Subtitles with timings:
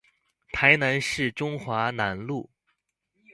[0.51, 2.49] 臺南市中華南路